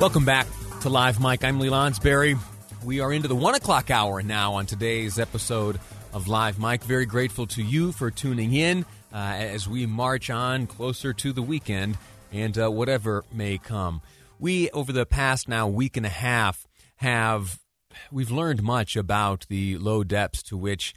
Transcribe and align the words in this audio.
Welcome 0.00 0.24
back 0.24 0.46
to 0.80 0.88
Live 0.88 1.20
Mic. 1.20 1.44
I'm 1.44 1.60
Lee 1.60 1.68
Lonsberry. 1.68 2.38
We 2.82 3.00
are 3.00 3.12
into 3.12 3.28
the 3.28 3.36
one 3.36 3.54
o'clock 3.54 3.90
hour 3.90 4.22
now 4.22 4.54
on 4.54 4.64
today's 4.64 5.18
episode 5.18 5.78
of 6.14 6.26
Live 6.26 6.58
Mic. 6.58 6.82
Very 6.82 7.04
grateful 7.04 7.46
to 7.48 7.62
you 7.62 7.92
for 7.92 8.10
tuning 8.10 8.54
in 8.54 8.86
uh, 9.12 9.16
as 9.16 9.68
we 9.68 9.84
march 9.84 10.30
on 10.30 10.66
closer 10.66 11.12
to 11.12 11.34
the 11.34 11.42
weekend 11.42 11.98
and 12.32 12.58
uh, 12.58 12.70
whatever 12.70 13.26
may 13.30 13.58
come. 13.58 14.00
We, 14.38 14.70
over 14.70 14.90
the 14.90 15.04
past 15.04 15.48
now 15.48 15.68
week 15.68 15.98
and 15.98 16.06
a 16.06 16.08
half, 16.08 16.66
have 16.96 17.60
we've 18.10 18.30
learned 18.30 18.62
much 18.62 18.96
about 18.96 19.44
the 19.50 19.76
low 19.76 20.02
depths 20.02 20.42
to 20.44 20.56
which 20.56 20.94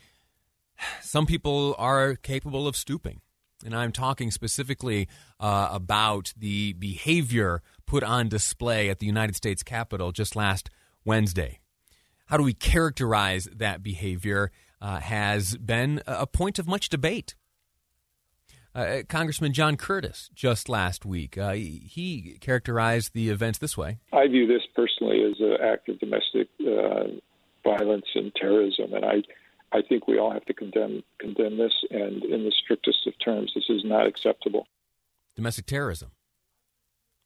some 1.02 1.26
people 1.26 1.76
are 1.78 2.16
capable 2.16 2.70
of 2.70 2.78
stooping. 2.78 3.20
And 3.66 3.76
I'm 3.76 3.92
talking 3.92 4.32
specifically 4.32 5.08
uh, 5.40 5.70
about 5.72 6.34
the 6.38 6.74
behavior 6.74 7.62
put 7.86 8.04
on 8.04 8.30
display 8.30 8.90
at 8.90 9.00
the 9.00 9.06
United 9.06 9.36
States 9.36 9.64
Capitol 9.64 10.12
just 10.12 10.36
last 10.36 10.70
Wednesday. 11.06 11.60
How 12.28 12.38
do 12.38 12.44
we 12.44 12.54
characterize 12.54 13.48
that 13.54 13.84
behavior 13.84 14.52
uh, 14.84 15.00
has 15.00 15.56
been 15.58 16.02
a 16.06 16.28
point 16.28 16.60
of 16.60 16.68
much 16.68 16.90
debate. 16.90 17.36
Uh, 18.76 18.98
Congressman 19.08 19.54
John 19.54 19.78
Curtis 19.78 20.30
just 20.34 20.68
last 20.68 21.06
week, 21.06 21.38
uh, 21.38 21.54
he 21.54 22.38
characterized 22.42 23.14
the 23.14 23.30
events 23.30 23.60
this 23.60 23.78
way. 23.78 24.00
I 24.12 24.28
view 24.28 24.46
this 24.46 24.64
personally 24.76 25.24
as 25.24 25.40
an 25.40 25.58
act 25.64 25.88
of 25.90 26.00
domestic 26.00 26.50
uh, 26.60 27.04
violence 27.64 28.06
and 28.16 28.34
terrorism, 28.36 28.94
and 28.94 29.06
I 29.06 29.22
I 29.74 29.82
think 29.82 30.08
we 30.08 30.20
all 30.20 30.32
have 30.32 30.46
to 30.46 30.54
condemn 30.54 31.04
condemn 31.20 31.58
this, 31.58 31.74
and 31.90 32.24
in 32.24 32.44
the 32.44 32.54
strictest 32.64 33.08
of 33.08 33.14
terms, 33.24 33.52
this 33.56 33.66
is 33.70 33.84
not 33.84 34.06
acceptable. 34.06 34.68
Domestic 35.36 35.66
terrorism. 35.66 36.12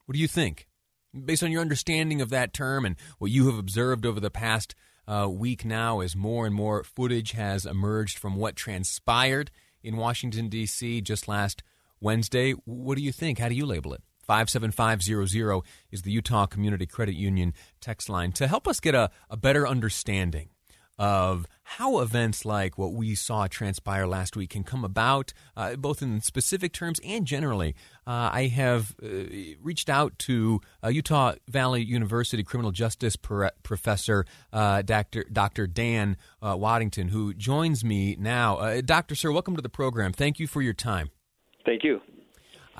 What 0.06 0.14
do 0.14 0.20
you 0.20 0.28
think, 0.28 0.68
based 1.14 1.44
on 1.44 1.52
your 1.52 1.62
understanding 1.62 2.22
of 2.22 2.30
that 2.30 2.54
term 2.54 2.86
and 2.86 2.96
what 3.20 3.32
you 3.32 3.48
have 3.48 3.58
observed 3.58 4.06
over 4.06 4.22
the 4.22 4.32
past 4.32 4.76
uh, 5.08 5.28
week 5.30 5.66
now, 5.66 6.00
as 6.00 6.16
more 6.16 6.46
and 6.46 6.56
more 6.56 6.84
footage 6.84 7.32
has 7.32 7.66
emerged 7.66 8.18
from 8.18 8.38
what 8.38 8.56
transpired 8.56 9.52
in 9.84 9.98
Washington 9.98 10.48
D.C. 10.48 11.02
just 11.02 11.28
last 11.28 11.64
Wednesday? 12.00 12.54
What 12.64 12.98
do 12.98 13.04
you 13.04 13.12
think? 13.12 13.40
How 13.40 13.50
do 13.50 13.56
you 13.56 13.66
label 13.66 13.94
it? 13.94 14.04
57500 14.24 15.64
is 15.92 16.02
the 16.02 16.12
Utah 16.12 16.46
Community 16.46 16.86
Credit 16.86 17.16
Union 17.16 17.54
text 17.80 18.10
line 18.10 18.32
to 18.34 18.48
help 18.48 18.68
us 18.68 18.80
get 18.80 18.94
a, 18.94 19.10
a 19.30 19.38
better 19.38 19.66
understanding 19.68 20.50
of 20.98 21.46
how 21.64 22.00
events 22.00 22.46
like 22.46 22.78
what 22.78 22.94
we 22.94 23.14
saw 23.14 23.46
transpire 23.48 24.08
last 24.08 24.36
week 24.36 24.52
can 24.52 24.64
come 24.64 24.84
about, 24.86 25.34
uh, 25.56 25.76
both 25.76 26.02
in 26.02 26.22
specific 26.22 26.74
terms 26.74 27.00
and 27.04 27.26
generally. 27.26 27.76
Uh, 28.06 28.30
I 28.32 28.48
have 28.48 28.96
uh, 29.04 29.08
reached 29.62 29.90
out 29.90 30.18
to 30.20 30.62
uh, 30.84 30.88
Utah 30.88 31.34
Valley 31.48 31.84
University 31.84 32.42
criminal 32.44 32.72
justice 32.72 33.16
professor 33.16 34.26
uh, 34.54 34.82
Dr. 34.82 35.26
Dr. 35.26 35.68
Dan 35.68 36.18
uh, 36.42 36.56
Waddington, 36.58 37.10
who 37.10 37.34
joins 37.34 37.84
me 37.84 38.16
now. 38.18 38.82
Doctor, 38.82 39.14
sir, 39.14 39.32
welcome 39.32 39.56
to 39.56 39.62
the 39.62 39.70
program. 39.70 40.14
Thank 40.14 40.40
you 40.40 40.48
for 40.48 40.62
your 40.62 40.74
time. 40.74 41.10
Thank 41.66 41.84
you. 41.84 42.02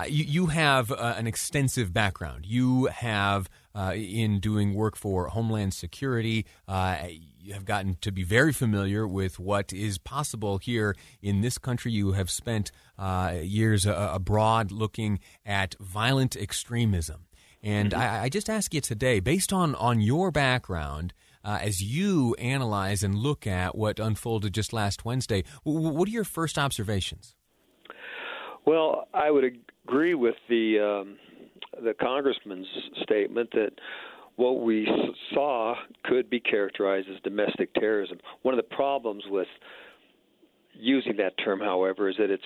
you, 0.08 0.24
you 0.24 0.46
have 0.46 0.90
an 0.90 1.26
extensive 1.26 1.92
background. 1.92 2.46
You 2.46 2.86
have 2.86 3.50
in 3.94 4.40
doing 4.40 4.74
work 4.74 4.96
for 4.96 5.28
Homeland 5.28 5.74
Security 5.74 6.46
Uh 6.66 7.08
you 7.48 7.54
have 7.54 7.64
gotten 7.64 7.96
to 8.02 8.12
be 8.12 8.22
very 8.24 8.52
familiar 8.52 9.08
with 9.08 9.38
what 9.38 9.72
is 9.72 9.96
possible 9.96 10.58
here 10.58 10.94
in 11.22 11.40
this 11.40 11.56
country. 11.56 11.90
You 11.90 12.12
have 12.12 12.30
spent 12.30 12.70
uh, 12.98 13.36
years 13.40 13.86
uh, 13.86 14.10
abroad 14.12 14.70
looking 14.70 15.18
at 15.46 15.74
violent 15.80 16.36
extremism. 16.36 17.24
And 17.62 17.92
mm-hmm. 17.92 18.00
I, 18.00 18.24
I, 18.24 18.28
just 18.28 18.50
ask 18.50 18.74
you 18.74 18.82
today, 18.82 19.20
based 19.20 19.50
on, 19.50 19.74
on 19.76 20.02
your 20.02 20.30
background, 20.30 21.14
uh, 21.42 21.58
as 21.62 21.80
you 21.80 22.34
analyze 22.34 23.02
and 23.02 23.14
look 23.14 23.46
at 23.46 23.74
what 23.74 23.98
unfolded 23.98 24.52
just 24.52 24.74
last 24.74 25.06
Wednesday, 25.06 25.42
w- 25.64 25.88
what 25.88 26.06
are 26.06 26.12
your 26.12 26.24
first 26.24 26.58
observations? 26.58 27.34
Well, 28.66 29.08
I 29.14 29.30
would 29.30 29.44
agree 29.86 30.14
with 30.14 30.34
the 30.50 30.80
um, 30.80 31.16
the 31.82 31.94
congressman's 31.94 32.66
statement 33.02 33.50
that 33.52 33.72
what 34.36 34.60
we 34.60 34.88
saw 35.34 35.74
could 36.04 36.30
be 36.30 36.38
characterized 36.38 37.08
as 37.08 37.20
domestic 37.22 37.74
terrorism. 37.74 38.18
One 38.42 38.54
of 38.54 38.58
the 38.58 38.74
problems 38.74 39.24
with 39.28 39.48
using 40.74 41.16
that 41.16 41.32
term, 41.44 41.58
however, 41.58 42.08
is 42.08 42.16
that 42.18 42.30
it's 42.30 42.42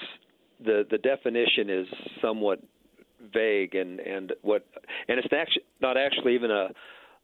the 0.65 0.87
the 0.91 0.99
definition 0.99 1.69
is 1.69 1.87
somewhat 2.21 2.61
vague 3.33 3.75
and 3.75 4.01
and 4.01 4.33
what 4.43 4.67
and 5.09 5.19
it's 5.19 5.33
actually 5.33 5.65
not 5.81 5.97
actually 5.97 6.35
even 6.35 6.51
a 6.51 6.69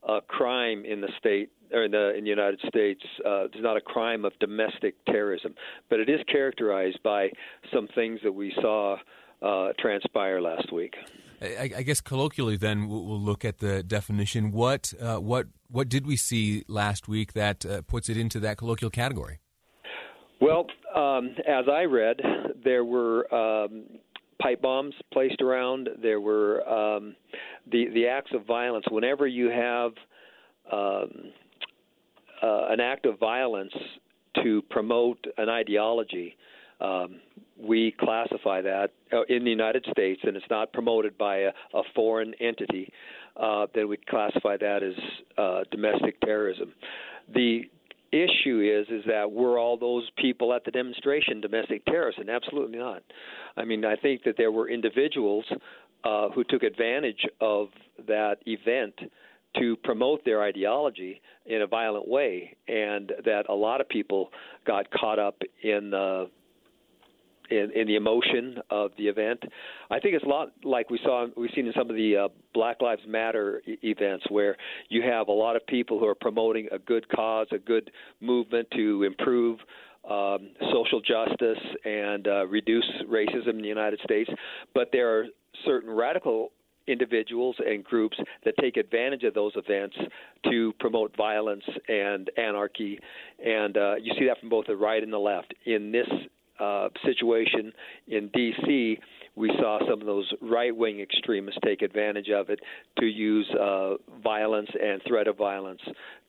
a 0.07 0.21
crime 0.21 0.85
in 0.85 1.01
the 1.01 1.09
state 1.19 1.51
or 1.73 1.85
in 1.85 1.91
the 1.91 2.15
in 2.15 2.25
the 2.25 2.31
United 2.31 2.61
States. 2.69 3.03
Uh, 3.25 3.45
it's 3.45 3.57
not 3.59 3.77
a 3.77 3.81
crime 3.81 4.25
of 4.25 4.33
domestic 4.39 4.95
terrorism, 5.07 5.55
but 5.89 5.99
it 5.99 6.09
is 6.09 6.21
characterized 6.31 7.03
by 7.03 7.31
some 7.73 7.89
things 7.95 8.21
that 8.23 8.33
we 8.33 8.53
saw 8.61 8.97
uh, 9.43 9.73
transpire 9.79 10.41
last 10.41 10.73
week. 10.73 10.95
I, 11.41 11.71
I, 11.77 11.83
guess 11.83 12.01
colloquially, 12.01 12.57
then 12.57 12.89
we'll, 12.89 13.05
we'll, 13.05 13.21
look 13.21 13.45
at 13.45 13.59
the 13.59 13.83
definition. 13.83 14.51
What 14.51 14.93
uh, 15.01 15.17
what 15.17 15.47
what 15.71 15.89
did 15.89 16.07
we 16.07 16.17
see 16.17 16.65
last 16.67 17.07
week 17.07 17.35
that 17.35 17.65
uh, 17.65 17.83
puts 17.83 18.09
it 18.09 18.17
into 18.17 18.41
that 18.41 18.57
colloquial 18.57 18.91
category? 18.91 19.39
Well, 20.41 20.67
um, 20.95 21.35
as 21.47 21.67
I 21.71 21.83
read, 21.83 22.21
there 22.65 22.85
were 22.85 23.33
um, 23.33 23.85
pipe 24.41 24.63
bombs 24.63 24.95
placed 25.13 25.41
around. 25.41 25.89
There 26.03 26.21
were 26.21 26.69
um, 26.69 27.15
the 27.71 27.89
the 27.95 28.07
acts 28.09 28.33
of 28.35 28.45
violence. 28.47 28.85
Whenever 28.91 29.27
you 29.27 29.49
have 29.49 29.93
um, 30.73 31.33
uh, 32.43 32.69
an 32.71 32.81
act 32.81 33.07
of 33.07 33.19
violence 33.19 33.73
to 34.43 34.63
promote 34.71 35.25
an 35.37 35.49
ideology, 35.49 36.37
um, 36.81 37.21
we 37.61 37.95
classify 37.99 38.61
that 38.63 38.91
uh, 39.13 39.23
in 39.29 39.45
the 39.45 39.51
United 39.51 39.85
States, 39.91 40.21
and 40.25 40.37
it's 40.37 40.47
not 40.51 40.73
promoted 40.73 41.19
by 41.19 41.39
a, 41.39 41.53
a 41.75 41.83
foreign 41.95 42.35
entity, 42.41 42.93
uh, 43.37 43.67
then 43.75 43.89
we 43.89 43.97
classify 44.09 44.57
that 44.57 44.83
as 44.83 44.95
uh, 45.37 45.65
domestic 45.71 46.21
terrorism. 46.21 46.73
The 47.35 47.63
issue 48.11 48.61
is 48.63 48.87
is 48.89 49.05
that 49.07 49.31
were 49.31 49.59
all 49.59 49.77
those 49.77 50.09
people 50.17 50.55
at 50.55 50.65
the 50.65 50.71
demonstration 50.71 51.41
domestic 51.41 51.85
terrorists, 51.85 52.21
and 52.21 52.31
absolutely 52.31 52.79
not. 52.79 53.03
I 53.57 53.65
mean, 53.65 53.85
I 53.85 53.97
think 53.97 54.23
that 54.25 54.37
there 54.37 54.53
were 54.53 54.69
individuals 54.69 55.45
uh, 56.05 56.29
who 56.31 56.45
took 56.45 56.63
advantage 56.63 57.27
of 57.41 57.69
that 58.07 58.37
event 58.47 58.95
to 59.59 59.77
promote 59.77 60.25
their 60.25 60.43
ideology 60.43 61.21
in 61.47 61.63
a 61.63 61.67
violent 61.67 62.07
way, 62.07 62.57
and 62.69 63.13
that 63.25 63.45
a 63.49 63.55
lot 63.55 63.81
of 63.81 63.89
people 63.89 64.31
got 64.67 64.91
caught 64.91 65.19
up 65.19 65.37
in 65.63 65.93
uh, 65.93 66.27
in, 67.51 67.71
in 67.75 67.87
the 67.87 67.97
emotion 67.97 68.59
of 68.71 68.91
the 68.99 69.09
event. 69.09 69.43
I 69.91 70.01
think 70.01 70.15
it's 70.15 70.25
a 70.25 70.29
lot 70.29 70.53
like 70.65 70.91
we 70.91 70.99
saw 71.03 71.27
we've 71.37 71.51
seen 71.55 71.67
in 71.67 71.73
some 71.77 71.91
of 71.91 71.97
the 71.97 72.17
uh, 72.17 72.29
Black 72.55 72.81
Lives 72.81 73.03
Matter 73.07 73.63
e- 73.67 73.79
events 73.83 74.25
where 74.29 74.57
you 74.89 75.03
have 75.03 75.29
a 75.29 75.33
lot 75.33 75.57
of 75.57 75.67
people 75.67 75.99
who 75.99 76.07
are 76.07 76.15
promoting 76.15 76.69
a 76.73 76.79
good 76.79 77.09
cause, 77.09 77.47
a 77.53 77.59
good 77.59 77.91
movement 78.21 78.69
to 78.73 79.03
improve 79.05 79.59
um, 80.09 80.51
social 80.73 81.01
justice 81.01 81.59
and 81.85 82.27
uh, 82.27 82.47
reduce 82.47 82.89
racism 83.09 83.51
in 83.51 83.63
the 83.63 83.69
United 83.69 84.01
States, 84.05 84.31
but 84.75 84.89
there 84.93 85.19
are 85.19 85.27
certain 85.65 85.91
radical 85.91 86.53
individuals 86.87 87.57
and 87.65 87.85
groups 87.85 88.17
that 88.45 88.55
take 88.61 88.77
advantage 88.77 89.23
of 89.23 89.35
those 89.35 89.53
events 89.57 89.97
to 90.45 90.73
promote 90.81 91.15
violence 91.17 91.65
and 91.89 92.31
anarchy. 92.39 92.99
And 93.45 93.77
uh, 93.77 93.95
you 93.97 94.15
see 94.19 94.27
that 94.27 94.41
from 94.41 94.49
both 94.49 94.67
the 94.67 94.77
right 94.77 95.03
and 95.03 95.13
the 95.13 95.19
left. 95.19 95.53
In 95.67 95.93
this 95.93 96.09
uh, 96.61 96.89
situation 97.05 97.73
in 98.09 98.29
D.C., 98.35 98.99
we 99.37 99.49
saw 99.61 99.79
some 99.89 100.01
of 100.01 100.07
those 100.07 100.31
right 100.43 100.75
wing 100.77 101.01
extremists 101.01 101.61
take 101.65 101.83
advantage 101.83 102.29
of 102.29 102.51
it 102.51 102.61
to 102.99 103.07
use 103.07 103.47
uh, 103.61 103.95
violence 104.23 104.69
and 104.83 105.01
threat 105.07 105.29
of 105.29 105.37
violence 105.37 105.81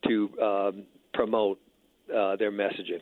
to 0.08 0.30
um, 0.42 0.84
promote 1.14 1.60
uh, 2.16 2.36
their 2.36 2.52
messaging. 2.52 3.02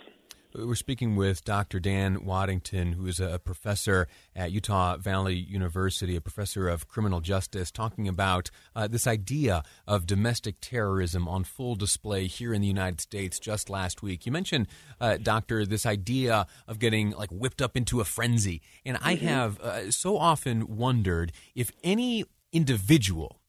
We're 0.55 0.75
speaking 0.75 1.15
with 1.15 1.43
Dr. 1.43 1.79
Dan 1.79 2.23
Waddington, 2.23 2.93
who 2.93 3.05
is 3.05 3.19
a 3.19 3.39
professor 3.39 4.07
at 4.35 4.51
Utah 4.51 4.97
Valley 4.97 5.35
University, 5.35 6.15
a 6.15 6.21
professor 6.21 6.69
of 6.69 6.87
criminal 6.87 7.19
justice, 7.19 7.69
talking 7.69 8.07
about 8.07 8.49
uh, 8.75 8.87
this 8.87 9.05
idea 9.07 9.63
of 9.85 10.05
domestic 10.05 10.55
terrorism 10.61 11.27
on 11.27 11.43
full 11.43 11.75
display 11.75 12.27
here 12.27 12.53
in 12.53 12.61
the 12.61 12.67
United 12.67 13.01
States 13.01 13.39
just 13.39 13.69
last 13.69 14.01
week. 14.01 14.25
You 14.25 14.31
mentioned, 14.31 14.67
uh, 15.01 15.17
Doctor, 15.21 15.65
this 15.65 15.85
idea 15.85 16.47
of 16.67 16.79
getting 16.79 17.11
like 17.11 17.29
whipped 17.29 17.61
up 17.61 17.75
into 17.75 17.99
a 17.99 18.05
frenzy. 18.05 18.61
And 18.85 18.97
I 19.01 19.15
mm-hmm. 19.15 19.27
have 19.27 19.59
uh, 19.59 19.91
so 19.91 20.17
often 20.17 20.77
wondered 20.77 21.33
if 21.55 21.71
any 21.83 22.23
individual 22.53 23.41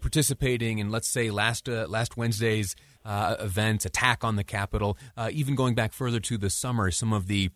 participating 0.00 0.78
in, 0.78 0.90
let's 0.90 1.08
say, 1.08 1.30
last 1.30 1.68
uh, 1.68 1.86
last 1.88 2.16
Wednesday's 2.16 2.74
uh, 3.04 3.36
events, 3.40 3.84
attack 3.84 4.24
on 4.24 4.36
the 4.36 4.44
Capitol, 4.44 4.96
uh, 5.16 5.30
even 5.32 5.54
going 5.54 5.74
back 5.74 5.92
further 5.92 6.20
to 6.20 6.38
the 6.38 6.50
summer, 6.50 6.90
some 6.90 7.12
of 7.12 7.26
the 7.26 7.50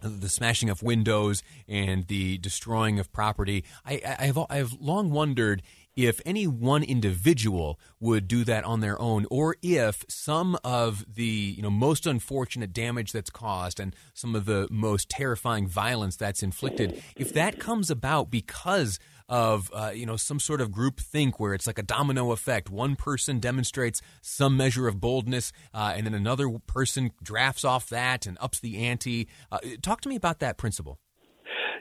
the 0.00 0.28
smashing 0.28 0.68
of 0.68 0.82
windows 0.82 1.42
and 1.66 2.06
the 2.08 2.38
destroying 2.38 2.98
of 2.98 3.10
property. 3.12 3.64
I, 3.86 4.00
I, 4.18 4.26
have 4.26 4.38
I 4.50 4.56
have 4.56 4.74
long 4.78 5.10
wondered 5.10 5.62
if 5.96 6.20
any 6.26 6.46
one 6.46 6.82
individual 6.82 7.78
would 8.00 8.26
do 8.26 8.44
that 8.44 8.64
on 8.64 8.80
their 8.80 9.00
own, 9.00 9.26
or 9.30 9.56
if 9.62 10.04
some 10.08 10.58
of 10.64 11.04
the 11.14 11.24
you 11.56 11.62
know 11.62 11.70
most 11.70 12.06
unfortunate 12.06 12.72
damage 12.72 13.12
that's 13.12 13.30
caused 13.30 13.80
and 13.80 13.94
some 14.12 14.34
of 14.34 14.44
the 14.44 14.68
most 14.70 15.08
terrifying 15.08 15.66
violence 15.66 16.16
that's 16.16 16.42
inflicted, 16.42 17.02
if 17.16 17.32
that 17.32 17.58
comes 17.58 17.90
about 17.90 18.30
because 18.30 18.98
of 19.28 19.70
uh, 19.74 19.92
you 19.94 20.06
know 20.06 20.16
some 20.16 20.38
sort 20.38 20.60
of 20.60 20.70
group 20.70 21.00
think 21.00 21.40
where 21.40 21.54
it's 21.54 21.66
like 21.66 21.78
a 21.78 21.82
domino 21.82 22.32
effect. 22.32 22.70
One 22.70 22.96
person 22.96 23.38
demonstrates 23.38 24.00
some 24.20 24.56
measure 24.56 24.88
of 24.88 25.00
boldness, 25.00 25.52
uh, 25.72 25.94
and 25.96 26.06
then 26.06 26.14
another 26.14 26.48
person 26.66 27.10
drafts 27.22 27.64
off 27.64 27.88
that 27.88 28.26
and 28.26 28.36
ups 28.40 28.60
the 28.60 28.78
ante. 28.78 29.28
Uh, 29.50 29.58
talk 29.82 30.00
to 30.02 30.08
me 30.08 30.16
about 30.16 30.40
that 30.40 30.56
principle. 30.56 30.98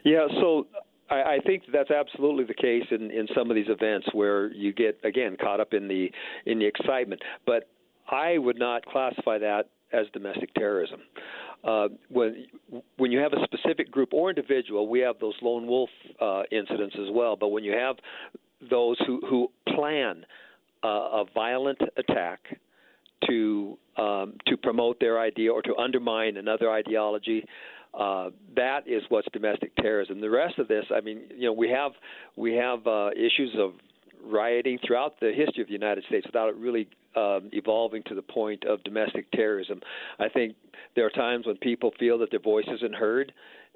Yeah, 0.05 0.27
so 0.41 0.67
I, 1.09 1.39
think 1.45 1.63
that's 1.71 1.91
absolutely 1.91 2.45
the 2.45 2.53
case 2.53 2.85
in, 2.91 3.11
in 3.11 3.27
some 3.35 3.49
of 3.49 3.55
these 3.55 3.69
events 3.69 4.07
where 4.13 4.51
you 4.51 4.73
get 4.73 4.99
again 5.03 5.37
caught 5.39 5.59
up 5.59 5.73
in 5.73 5.87
the 5.87 6.09
in 6.45 6.59
the 6.59 6.65
excitement. 6.65 7.21
But 7.45 7.69
I 8.09 8.37
would 8.37 8.57
not 8.57 8.85
classify 8.85 9.37
that 9.39 9.69
as 9.93 10.07
domestic 10.13 10.53
terrorism. 10.55 11.01
Uh, 11.63 11.87
when 12.09 12.45
when 12.97 13.11
you 13.11 13.19
have 13.19 13.31
a 13.33 13.43
specific 13.45 13.89
group 13.89 14.13
or 14.13 14.29
individual, 14.29 14.87
we 14.87 14.99
have 14.99 15.17
those 15.19 15.35
lone 15.41 15.65
wolf 15.65 15.89
uh, 16.19 16.43
incidents 16.51 16.95
as 16.99 17.07
well. 17.11 17.35
But 17.35 17.49
when 17.49 17.63
you 17.63 17.71
have 17.73 17.95
those 18.69 18.97
who 19.05 19.21
who 19.29 19.49
plan 19.73 20.25
uh, 20.83 20.87
a 20.87 21.25
violent 21.33 21.79
attack 21.97 22.39
to 23.27 23.77
um, 23.97 24.35
to 24.47 24.57
promote 24.57 24.99
their 24.99 25.19
idea 25.19 25.53
or 25.53 25.61
to 25.61 25.75
undermine 25.77 26.35
another 26.35 26.69
ideology, 26.71 27.45
uh, 27.97 28.31
that 28.55 28.87
is 28.87 29.03
what's 29.09 29.27
domestic 29.31 29.75
terrorism. 29.77 30.19
The 30.19 30.29
rest 30.29 30.57
of 30.59 30.67
this, 30.67 30.85
I 30.93 30.99
mean, 30.99 31.21
you 31.35 31.45
know, 31.45 31.53
we 31.53 31.69
have 31.69 31.91
we 32.35 32.55
have 32.55 32.85
uh, 32.87 33.11
issues 33.15 33.55
of 33.57 33.73
rioting 34.25 34.79
throughout 34.85 35.19
the 35.19 35.31
history 35.33 35.61
of 35.61 35.67
the 35.67 35.73
United 35.73 36.03
States 36.05 36.25
without 36.25 36.49
it 36.49 36.55
really 36.55 36.87
um, 37.15 37.49
evolving 37.51 38.03
to 38.07 38.15
the 38.15 38.21
point 38.21 38.63
of 38.65 38.83
domestic 38.83 39.29
terrorism. 39.31 39.81
I 40.19 40.29
think 40.29 40.55
there 40.95 41.05
are 41.05 41.09
times 41.09 41.45
when 41.45 41.57
people 41.57 41.91
feel 41.99 42.17
that 42.19 42.31
their 42.31 42.39
voice 42.39 42.67
isn't 42.71 42.95
heard, 42.95 43.31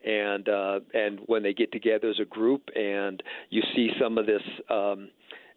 and 0.06 0.48
uh, 0.48 0.80
and 0.94 1.20
when 1.26 1.44
they 1.44 1.54
get 1.54 1.72
together 1.72 2.10
as 2.10 2.20
a 2.22 2.26
group, 2.26 2.70
and 2.76 3.22
you 3.50 3.62
see 3.76 3.90
some 4.00 4.18
of 4.18 4.26
this 4.26 4.42
um, 4.70 5.10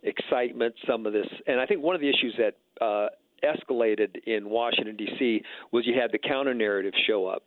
excitement, 0.03 0.75
some 0.89 1.07
of 1.07 1.13
this, 1.13 1.27
and 1.47 1.61
I 1.61 1.67
think 1.67 1.83
one 1.83 1.95
of 1.95 2.01
the 2.01 2.09
issues 2.09 2.39
that 2.39 2.85
uh, 2.85 3.09
escalated 3.43 4.17
in 4.27 4.49
Washington 4.49 4.97
D.C. 4.97 5.43
was 5.73 5.87
you 5.87 5.95
had 6.01 6.13
the 6.13 6.19
counter 6.19 6.55
narrative 6.55 6.93
show 7.07 7.27
up, 7.27 7.43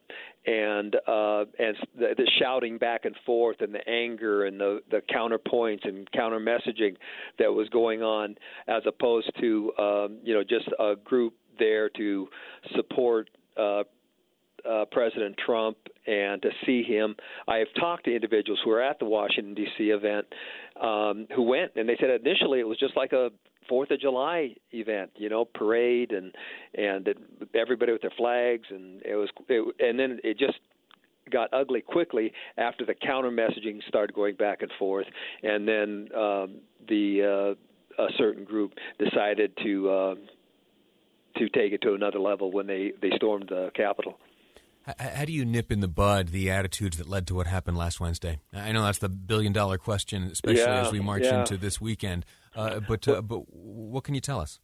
and 0.46 0.96
uh, 1.08 1.46
and 1.60 1.76
the, 1.98 2.14
the 2.18 2.30
shouting 2.40 2.78
back 2.78 3.06
and 3.06 3.16
forth, 3.26 3.58
and 3.62 3.74
the 3.74 3.88
anger, 3.88 4.46
and 4.46 4.60
the 4.60 4.80
the 4.92 5.02
counterpoints 5.14 5.88
and 5.88 6.10
counter 6.12 6.40
messaging 6.40 6.96
that 7.40 7.52
was 7.52 7.70
going 7.70 8.02
on, 8.02 8.36
as 8.68 8.84
opposed 8.86 9.32
to 9.40 9.72
um, 9.80 10.18
you 10.24 10.34
know 10.34 10.44
just 10.44 10.68
a 10.80 10.96
group 11.04 11.34
there 11.60 11.90
to 11.90 12.28
support. 12.76 13.30
Uh, 13.58 13.84
uh, 14.70 14.86
President 14.92 15.36
Trump 15.46 15.76
and 16.08 16.42
to 16.42 16.50
see 16.66 16.84
him. 16.84 17.16
I 17.48 17.58
have 17.58 17.68
talked 17.80 18.06
to 18.06 18.16
individuals 18.16 18.60
who 18.64 18.70
were 18.70 18.82
at 18.82 19.00
the 19.00 19.06
Washington 19.06 19.54
D.C. 19.54 19.90
event 19.90 20.26
um, 20.82 21.28
who 21.36 21.44
went, 21.44 21.74
and 21.76 21.88
they 21.88 21.98
said 22.00 22.10
initially 22.26 22.60
it 22.60 22.68
was 22.68 22.78
just 22.78 22.96
like 22.96 23.12
a 23.12 23.30
Fourth 23.68 23.92
of 23.92 24.00
July 24.00 24.56
event, 24.72 25.12
you 25.16 25.30
know, 25.30 25.46
parade 25.46 26.12
and 26.12 26.34
and 26.76 27.08
it, 27.08 27.18
everybody 27.56 27.92
with 27.92 28.02
their 28.02 28.14
flags, 28.18 28.68
and 28.70 29.02
it 29.04 29.16
was, 29.16 29.30
it, 29.50 29.76
and 29.80 30.00
then 30.00 30.20
it 30.24 30.38
just 30.38 30.60
got 31.32 31.50
ugly 31.54 31.82
quickly 31.82 32.34
after 32.58 32.86
the 32.86 32.94
counter 32.94 33.32
messaging 33.32 33.82
started 33.88 34.14
going 34.14 34.36
back 34.36 34.62
and 34.62 34.72
forth, 34.78 35.08
and 35.42 35.68
then 35.68 36.10
um, 36.16 36.56
the 36.88 37.56
uh, 37.98 38.04
a 38.04 38.08
certain 38.18 38.44
group 38.44 38.74
decided 39.00 39.52
to 39.64 39.90
uh, 39.90 40.16
to 41.38 41.50
take 41.50 41.74
it 41.74 41.82
to 41.82 41.94
another 41.94 42.20
level 42.20 42.52
when 42.52 42.68
they 42.68 42.94
they 43.02 43.12
stormed 43.16 43.50
the 43.50 43.72
Capitol. 43.76 44.18
How 45.00 45.24
do 45.24 45.32
you 45.32 45.46
nip 45.46 45.72
in 45.72 45.80
the 45.80 45.88
bud 45.88 46.30
the 46.30 46.52
attitudes 46.52 46.98
that 46.98 47.08
led 47.08 47.26
to 47.28 47.36
what 47.36 47.48
happened 47.48 47.78
last 47.78 48.02
Wednesday? 48.02 48.40
I 48.54 48.74
know 48.74 48.84
that's 48.84 48.98
the 48.98 49.08
billion 49.08 49.54
dollar 49.54 49.78
question, 49.78 50.24
especially 50.24 50.60
yeah, 50.60 50.86
as 50.86 50.92
we 50.92 51.00
march 51.00 51.24
yeah. 51.24 51.40
into 51.40 51.56
this 51.56 51.80
weekend. 51.80 52.26
Uh, 52.56 52.80
but 52.88 53.08
uh, 53.08 53.22
but 53.22 53.42
what 53.50 54.04
can 54.04 54.16
you 54.16 54.22
tell 54.22 54.40
us? 54.40 54.60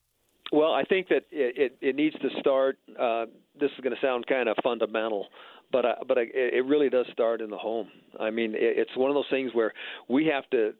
Well, 0.51 0.73
I 0.73 0.83
think 0.83 1.09
that 1.09 1.23
it, 1.31 1.57
it, 1.57 1.77
it 1.81 1.95
needs 1.95 2.15
to 2.19 2.29
start. 2.39 2.79
Uh, 2.99 3.25
this 3.59 3.69
is 3.77 3.83
going 3.83 3.95
to 3.95 4.01
sound 4.01 4.25
kind 4.25 4.49
of 4.49 4.57
fundamental, 4.63 5.27
but 5.71 5.85
I, 5.85 5.93
but 6.07 6.17
I, 6.17 6.23
it 6.33 6.65
really 6.65 6.89
does 6.89 7.05
start 7.11 7.41
in 7.41 7.49
the 7.49 7.57
home. 7.57 7.87
I 8.19 8.31
mean, 8.31 8.55
it, 8.55 8.77
it's 8.77 8.95
one 8.95 9.11
of 9.11 9.15
those 9.15 9.29
things 9.29 9.51
where 9.53 9.73
we 10.07 10.25
have 10.25 10.49
to. 10.51 10.73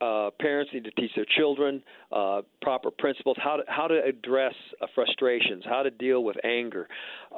Uh, 0.00 0.28
parents 0.40 0.70
need 0.74 0.84
to 0.84 0.90
teach 0.92 1.12
their 1.14 1.24
children 1.36 1.82
uh, 2.12 2.42
proper 2.60 2.90
principles, 2.90 3.36
how 3.42 3.56
to 3.56 3.62
how 3.68 3.86
to 3.86 4.00
address 4.04 4.52
uh, 4.82 4.86
frustrations, 4.94 5.64
how 5.64 5.82
to 5.82 5.90
deal 5.90 6.22
with 6.24 6.36
anger, 6.44 6.88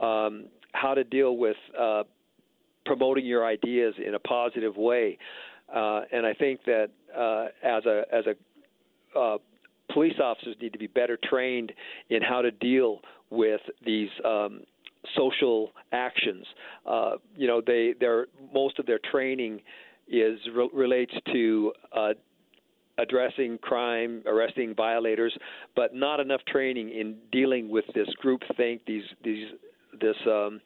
um, 0.03 0.47
how 0.73 0.95
to 0.95 1.05
deal 1.05 1.37
with 1.37 1.57
uh, 1.79 2.03
promoting 2.87 3.27
your 3.27 3.47
ideas 3.47 3.95
in 4.05 4.15
a 4.15 4.19
positive 4.19 4.77
way. 4.77 5.19
Uh, 5.73 6.03
and 6.13 6.25
I 6.25 6.33
think 6.33 6.61
that 6.65 6.89
uh, 7.17 7.47
as 7.63 7.85
a 7.85 8.03
as 8.13 8.27
a 8.27 8.35
uh, 9.17 9.39
police 9.93 10.19
officers 10.23 10.57
need 10.61 10.73
to 10.73 10.79
be 10.79 10.87
better 10.87 11.19
trained 11.29 11.73
in 12.11 12.23
how 12.23 12.43
to 12.43 12.51
deal 12.51 13.01
with 13.31 13.61
these 13.85 14.11
um, 14.25 14.63
social 15.17 15.71
actions. 15.93 16.45
Uh, 16.85 17.13
you 17.37 17.47
know, 17.47 17.61
they 17.65 17.95
their 17.99 18.27
most 18.53 18.79
of 18.79 18.87
their 18.87 19.01
training 19.11 19.61
is 20.09 20.39
re- 20.55 20.71
relates 20.73 21.15
to 21.33 21.73
uh, 21.97 22.13
addressing 22.99 23.59
crime, 23.59 24.23
arresting 24.27 24.75
violators, 24.75 25.37
but 25.75 25.95
not 25.95 26.21
enough 26.21 26.41
training 26.49 26.91
in 26.91 27.17
dealing 27.33 27.69
with 27.69 27.85
this 27.95 28.09
group 28.21 28.43
think, 28.57 28.83
these 28.87 29.05
these 29.25 29.49
this 30.01 30.17
um, 30.27 30.61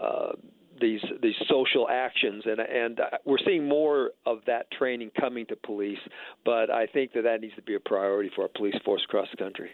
uh, 0.00 0.32
these 0.80 1.00
these 1.22 1.34
social 1.48 1.88
actions, 1.88 2.44
and 2.46 2.60
and 2.60 3.00
we're 3.24 3.38
seeing 3.44 3.68
more 3.68 4.10
of 4.26 4.38
that 4.46 4.70
training 4.70 5.10
coming 5.18 5.46
to 5.46 5.56
police. 5.56 5.98
But 6.44 6.70
I 6.70 6.86
think 6.86 7.12
that 7.14 7.22
that 7.22 7.40
needs 7.40 7.54
to 7.56 7.62
be 7.62 7.74
a 7.74 7.80
priority 7.80 8.30
for 8.34 8.42
our 8.42 8.50
police 8.56 8.76
force 8.84 9.02
across 9.06 9.28
the 9.30 9.36
country. 9.36 9.70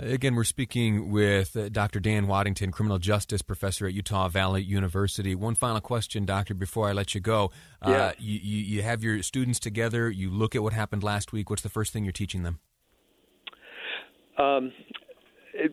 Again, 0.00 0.36
we're 0.36 0.44
speaking 0.44 1.10
with 1.10 1.56
uh, 1.56 1.70
Dr. 1.70 1.98
Dan 1.98 2.28
Waddington, 2.28 2.70
criminal 2.70 2.98
justice 2.98 3.42
professor 3.42 3.84
at 3.84 3.92
Utah 3.92 4.28
Valley 4.28 4.62
University. 4.62 5.34
One 5.34 5.56
final 5.56 5.80
question, 5.80 6.24
Doctor, 6.24 6.54
before 6.54 6.88
I 6.88 6.92
let 6.92 7.16
you 7.16 7.20
go. 7.20 7.50
Uh, 7.82 7.90
yeah. 7.90 8.12
you, 8.16 8.38
you, 8.40 8.58
you 8.76 8.82
have 8.82 9.02
your 9.02 9.20
students 9.24 9.58
together. 9.58 10.08
You 10.08 10.30
look 10.30 10.54
at 10.54 10.62
what 10.62 10.72
happened 10.72 11.02
last 11.02 11.32
week. 11.32 11.50
What's 11.50 11.62
the 11.62 11.68
first 11.68 11.92
thing 11.92 12.04
you're 12.04 12.12
teaching 12.12 12.44
them? 12.44 12.60
Um, 14.38 14.72
it, 15.58 15.72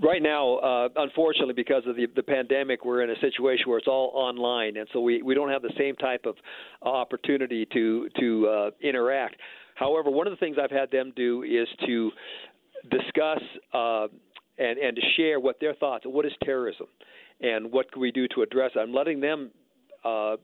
right 0.00 0.22
now, 0.22 0.56
uh, 0.56 0.88
unfortunately, 0.96 1.54
because 1.54 1.82
of 1.86 1.96
the, 1.96 2.06
the 2.14 2.22
pandemic, 2.22 2.84
we're 2.84 3.02
in 3.02 3.10
a 3.10 3.20
situation 3.20 3.64
where 3.68 3.78
it's 3.78 3.88
all 3.88 4.12
online, 4.14 4.76
and 4.76 4.88
so 4.92 5.00
we, 5.00 5.22
we 5.22 5.34
don't 5.34 5.50
have 5.50 5.62
the 5.62 5.72
same 5.78 5.96
type 5.96 6.26
of 6.26 6.36
opportunity 6.82 7.66
to 7.72 8.08
to 8.20 8.48
uh, 8.48 8.70
interact. 8.80 9.36
However, 9.74 10.10
one 10.10 10.26
of 10.26 10.32
the 10.32 10.36
things 10.36 10.56
I've 10.62 10.70
had 10.70 10.90
them 10.90 11.12
do 11.16 11.42
is 11.42 11.68
to 11.86 12.10
discuss 12.90 13.42
uh, 13.72 14.08
and 14.58 14.78
and 14.78 14.96
to 14.96 15.02
share 15.16 15.40
what 15.40 15.58
their 15.60 15.74
thoughts. 15.74 16.04
What 16.06 16.26
is 16.26 16.32
terrorism, 16.44 16.86
and 17.40 17.72
what 17.72 17.90
can 17.90 18.00
we 18.00 18.12
do 18.12 18.28
to 18.34 18.42
address 18.42 18.72
it? 18.76 18.80
I'm 18.80 18.92
letting 18.92 19.20
them. 19.20 19.50
Uh, 20.04 20.36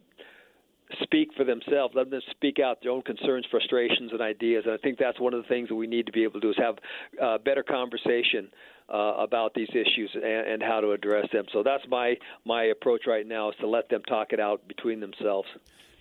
speak 1.02 1.28
for 1.36 1.44
themselves, 1.44 1.94
let 1.94 2.10
them 2.10 2.20
speak 2.30 2.58
out 2.58 2.78
their 2.82 2.92
own 2.92 3.02
concerns, 3.02 3.46
frustrations, 3.50 4.12
and 4.12 4.20
ideas. 4.20 4.64
And 4.64 4.74
I 4.74 4.78
think 4.78 4.98
that's 4.98 5.20
one 5.20 5.34
of 5.34 5.42
the 5.42 5.48
things 5.48 5.68
that 5.68 5.74
we 5.74 5.86
need 5.86 6.06
to 6.06 6.12
be 6.12 6.22
able 6.22 6.34
to 6.34 6.40
do 6.40 6.50
is 6.50 6.56
have 6.58 6.76
uh, 7.22 7.38
better 7.38 7.62
conversation 7.62 8.48
uh, 8.92 9.14
about 9.18 9.54
these 9.54 9.68
issues 9.70 10.10
and, 10.14 10.24
and 10.24 10.62
how 10.62 10.80
to 10.80 10.92
address 10.92 11.26
them. 11.32 11.44
So 11.52 11.62
that's 11.62 11.84
my 11.88 12.14
my 12.44 12.64
approach 12.64 13.02
right 13.06 13.26
now 13.26 13.50
is 13.50 13.56
to 13.60 13.66
let 13.66 13.88
them 13.88 14.02
talk 14.04 14.32
it 14.32 14.40
out 14.40 14.66
between 14.66 15.00
themselves. 15.00 15.48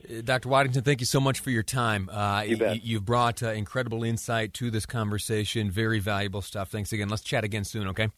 Uh, 0.09 0.21
Dr. 0.23 0.49
Waddington, 0.49 0.83
thank 0.83 0.99
you 0.99 1.05
so 1.05 1.19
much 1.19 1.39
for 1.39 1.49
your 1.49 1.63
time. 1.63 2.09
Uh, 2.09 2.41
you 2.41 2.57
bet. 2.57 2.83
You've 2.83 3.05
brought 3.05 3.43
uh, 3.43 3.49
incredible 3.49 4.03
insight 4.03 4.53
to 4.55 4.71
this 4.71 4.85
conversation, 4.85 5.69
very 5.69 5.99
valuable 5.99 6.41
stuff. 6.41 6.69
Thanks 6.69 6.93
again. 6.93 7.09
Let's 7.09 7.23
chat 7.23 7.43
again 7.43 7.63
soon, 7.63 7.87
okay? 7.89 8.09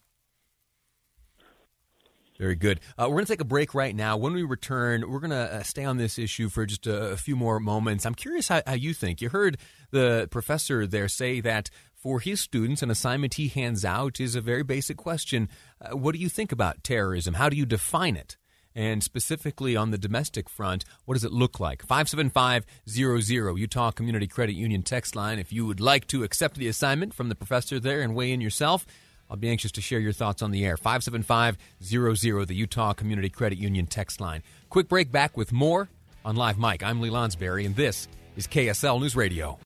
Very 2.39 2.55
good. 2.55 2.79
Uh, 2.97 3.03
we're 3.09 3.15
going 3.15 3.25
to 3.25 3.31
take 3.33 3.41
a 3.41 3.45
break 3.45 3.75
right 3.75 3.93
now. 3.93 4.15
When 4.15 4.33
we 4.33 4.43
return, 4.43 5.11
we're 5.11 5.19
going 5.19 5.31
to 5.31 5.55
uh, 5.55 5.63
stay 5.63 5.83
on 5.83 5.97
this 5.97 6.17
issue 6.17 6.47
for 6.47 6.65
just 6.65 6.87
a, 6.87 7.09
a 7.11 7.17
few 7.17 7.35
more 7.35 7.59
moments. 7.59 8.05
I'm 8.05 8.15
curious 8.15 8.47
how, 8.47 8.61
how, 8.65 8.75
you 8.75 8.93
think. 8.93 9.21
You 9.21 9.27
heard 9.27 9.57
the 9.91 10.29
professor 10.31 10.87
there 10.87 11.09
say 11.09 11.41
that 11.41 11.69
for 11.93 12.21
his 12.21 12.39
students, 12.39 12.81
an 12.81 12.89
assignment 12.89 13.33
he 13.33 13.49
hands 13.49 13.83
out 13.83 14.21
is 14.21 14.35
a 14.35 14.41
very 14.41 14.63
basic 14.63 14.95
question 14.95 15.49
uh, 15.81 15.97
What 15.97 16.15
do 16.15 16.21
you 16.21 16.29
think 16.29 16.53
about 16.53 16.81
terrorism? 16.81 17.33
How 17.33 17.49
do 17.49 17.57
you 17.57 17.65
define 17.65 18.15
it? 18.15 18.37
And 18.73 19.03
specifically 19.03 19.75
on 19.75 19.91
the 19.91 19.97
domestic 19.97 20.47
front, 20.47 20.85
what 21.03 21.15
does 21.15 21.25
it 21.25 21.33
look 21.33 21.59
like? 21.59 21.85
57500 21.85 23.57
Utah 23.57 23.91
Community 23.91 24.27
Credit 24.27 24.53
Union 24.53 24.83
text 24.83 25.13
line. 25.13 25.39
If 25.39 25.51
you 25.51 25.65
would 25.65 25.81
like 25.81 26.07
to 26.07 26.23
accept 26.23 26.55
the 26.55 26.69
assignment 26.69 27.13
from 27.13 27.27
the 27.27 27.35
professor 27.35 27.81
there 27.81 28.01
and 28.01 28.15
weigh 28.15 28.31
in 28.31 28.39
yourself, 28.39 28.85
I'll 29.29 29.37
be 29.37 29.49
anxious 29.49 29.71
to 29.73 29.81
share 29.81 29.99
your 29.99 30.13
thoughts 30.13 30.41
on 30.41 30.51
the 30.51 30.65
air. 30.65 30.75
57500, 30.77 32.47
the 32.47 32.55
Utah 32.55 32.93
Community 32.93 33.29
Credit 33.29 33.59
Union 33.59 33.85
text 33.85 34.19
line. 34.19 34.41
Quick 34.69 34.87
break 34.87 35.11
back 35.11 35.37
with 35.37 35.51
more 35.51 35.89
on 36.25 36.35
Live 36.35 36.57
Mic. 36.57 36.81
I'm 36.83 36.99
Lee 36.99 37.09
Lonsberry, 37.09 37.65
and 37.65 37.75
this 37.75 38.07
is 38.35 38.47
KSL 38.47 38.99
News 38.99 39.15
Radio. 39.15 39.59